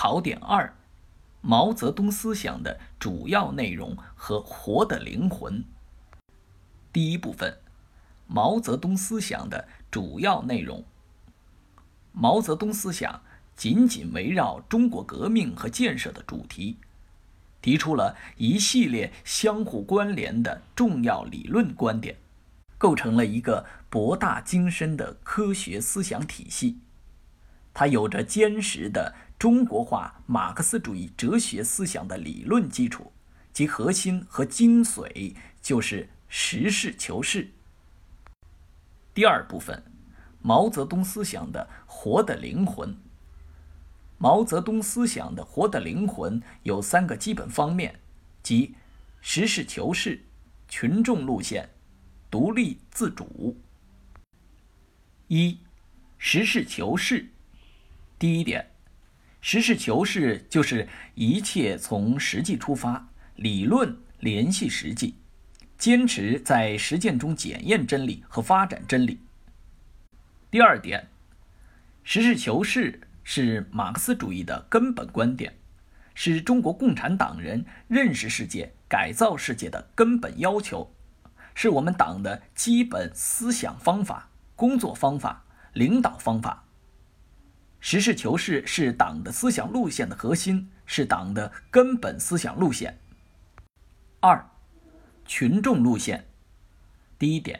[0.00, 0.76] 考点二：
[1.40, 5.64] 毛泽东思想的主要内容和活的灵魂。
[6.92, 7.58] 第一部分：
[8.28, 10.84] 毛泽东思想的主要内容。
[12.12, 13.22] 毛泽东思想
[13.56, 16.76] 紧紧围绕中国革命和建设的主题，
[17.60, 22.14] 提出了一系列相互关联的重要理论观点，
[22.78, 26.78] 构成了一个博大精深的科学思想体系。
[27.74, 29.16] 它有着坚实的。
[29.38, 33.12] 中国化马克思主义哲学思想的理论基础，
[33.52, 37.48] 其核心和精髓就是实事求是。
[39.14, 39.84] 第二部分，
[40.42, 42.96] 毛泽东思想的活的灵魂。
[44.18, 48.00] 毛泽东思想的活的灵魂有三个基本方面，
[48.42, 48.74] 即
[49.20, 50.24] 实事求是、
[50.68, 51.68] 群众路线、
[52.28, 53.56] 独立自主。
[55.28, 55.60] 一、
[56.18, 57.28] 实事求是。
[58.18, 58.68] 第一点。
[59.40, 65.14] 实事求是就是一切从实际出发，理论联系实际，
[65.78, 69.20] 坚持在实践中检验真理和发展真理。
[70.50, 71.08] 第二点，
[72.02, 75.54] 实事求是是马克思主义的根本观点，
[76.14, 80.92] 是中国共产党人认识世界、改造世界的根本要求，
[81.54, 85.44] 是我们党的基本思想方法、工作方法、
[85.74, 86.64] 领导方法。
[87.90, 92.98] 实事求是是党的思想路线的核心，是党的根本思想路线。
[94.20, 94.46] 二，
[95.24, 96.22] 群众路线。
[97.18, 97.58] 第一点，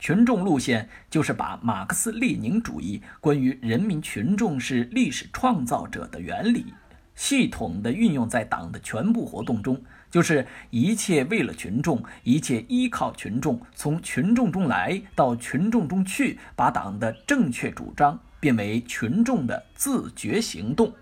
[0.00, 6.74] 群众路线就是把马克思列宁主义关于人民群众是历史创造者的原理，
[7.14, 18.18] 系统的运用在党的全部活动中，就是一切为了群众，一切依靠群众，从群众中来到群众中去，把党的正确主张。
[18.40, 20.92] 变为群众的自觉行动。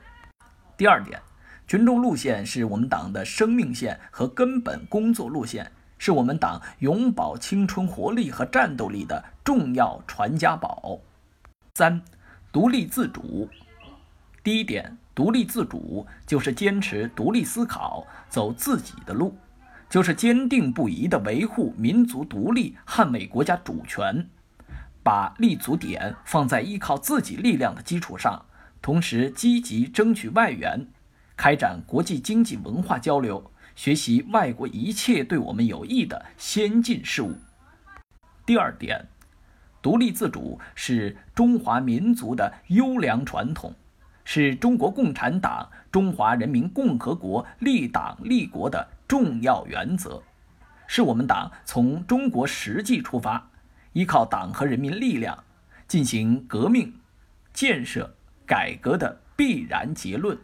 [0.76, 1.18] 第二点，
[1.66, 10.98] 群众路线是我们党的生命线和根本工作路线，是我们党永葆青春活力和战斗力的重要传家宝。
[11.74, 12.02] 三，
[12.52, 13.48] 独立自主。
[14.42, 19.36] 第一点，独立自主就是坚持独立思考，走自己的路，
[19.88, 24.28] 就是坚定不移地维护民族独立，捍卫国家主权。
[25.08, 28.44] 把立足点放在依靠自己力量的基础上，
[28.82, 30.86] 同时积极争取外援，
[31.34, 37.38] 开展国际经济文化交流，学习外国一切对我们有益的先进事物。
[38.44, 39.08] 第二点，
[39.80, 43.74] 独立自主是中华民族的优良传统，
[44.26, 50.22] 是中国共产党、中华人民共和国立党立国的重要原则，
[50.86, 53.48] 是我们党从中国实际出发。
[53.98, 55.42] 依靠党和人民力量
[55.88, 57.00] 进行革命、
[57.52, 58.14] 建设、
[58.46, 60.38] 改革的必然结论。